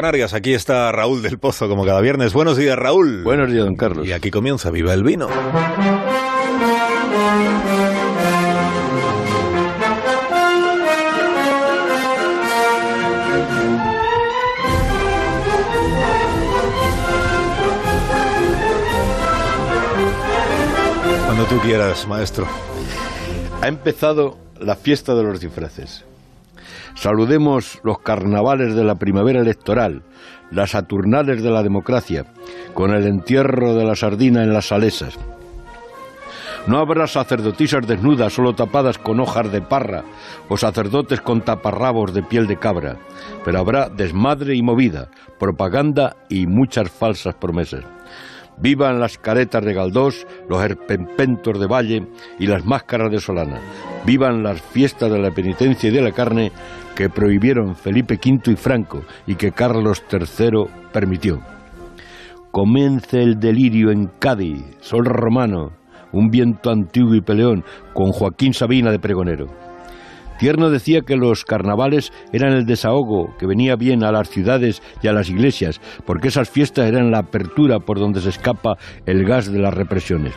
[0.00, 2.32] Canarias, aquí está Raúl del Pozo como cada viernes.
[2.32, 3.22] Buenos días, Raúl.
[3.22, 4.06] Buenos días, don Carlos.
[4.06, 5.28] Y aquí comienza Viva el Vino.
[21.26, 22.48] Cuando tú quieras, maestro.
[23.60, 26.06] Ha empezado la fiesta de los disfraces.
[26.94, 30.02] Saludemos los carnavales de la primavera electoral,
[30.50, 32.24] las saturnales de la democracia,
[32.74, 35.18] con el entierro de la sardina en las salesas.
[36.66, 40.04] No habrá sacerdotisas desnudas solo tapadas con hojas de parra
[40.48, 42.96] o sacerdotes con taparrabos de piel de cabra,
[43.44, 47.84] pero habrá desmadre y movida, propaganda y muchas falsas promesas.
[48.58, 52.06] Vivan las caretas de Galdós, los herpempentos de Valle
[52.38, 53.60] y las máscaras de Solana.
[54.04, 56.52] Vivan las fiestas de la penitencia y de la carne
[56.94, 61.40] que prohibieron Felipe V y Franco y que Carlos III permitió.
[62.50, 65.70] Comience el delirio en Cádiz, sol romano,
[66.12, 69.69] un viento antiguo y peleón, con Joaquín Sabina de pregonero.
[70.40, 75.06] Tierno decía que los carnavales eran el desahogo que venía bien a las ciudades y
[75.06, 79.52] a las iglesias, porque esas fiestas eran la apertura por donde se escapa el gas
[79.52, 80.32] de las represiones.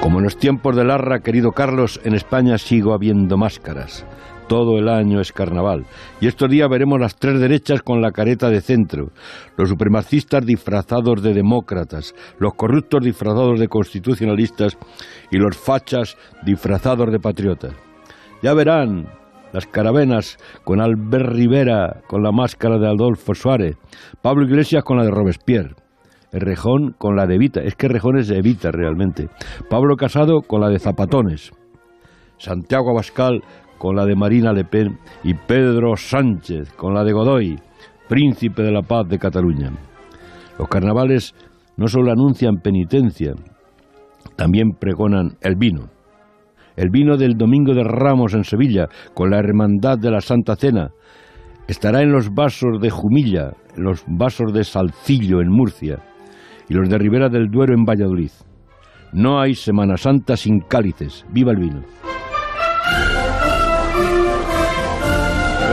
[0.00, 4.06] Como en los tiempos de Larra, querido Carlos, en España sigo habiendo máscaras.
[4.48, 5.84] Todo el año es carnaval.
[6.18, 9.10] Y estos días veremos las tres derechas con la careta de centro,
[9.58, 14.78] los supremacistas disfrazados de demócratas, los corruptos disfrazados de constitucionalistas
[15.30, 17.87] y los fachas disfrazados de patriotas.
[18.42, 19.08] Ya verán
[19.52, 23.76] las carabenas con Albert Rivera con la máscara de Adolfo Suárez,
[24.22, 25.74] Pablo Iglesias con la de Robespierre.
[26.30, 29.28] Rejón con la de Evita, es que Rejón es de Evita realmente.
[29.70, 31.52] Pablo Casado con la de Zapatones.
[32.36, 33.42] Santiago Abascal
[33.78, 37.58] con la de Marina Le Pen y Pedro Sánchez con la de Godoy,
[38.08, 39.72] príncipe de la paz de Cataluña.
[40.58, 41.34] Los carnavales
[41.76, 43.34] no solo anuncian penitencia,
[44.36, 45.88] también pregonan el vino.
[46.78, 50.90] El vino del Domingo de Ramos en Sevilla, con la Hermandad de la Santa Cena,
[51.66, 55.98] estará en los vasos de Jumilla, en los vasos de Salcillo en Murcia
[56.68, 58.30] y los de Ribera del Duero en Valladolid.
[59.12, 61.26] No hay Semana Santa sin cálices.
[61.32, 61.82] ¡Viva el vino!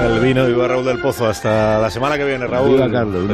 [0.05, 1.27] El vino, viva Raúl del Pozo.
[1.27, 2.77] Hasta la semana que viene, Raúl.
[2.77, 3.25] Viva Carlos.